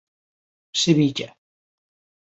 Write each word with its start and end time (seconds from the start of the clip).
Sevilla 0.73 1.29